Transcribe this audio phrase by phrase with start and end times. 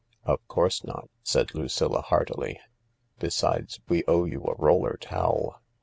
[0.33, 2.59] "Of course not," said Lucilla heartily;"
[3.19, 5.61] besides, we owe you a roller towel.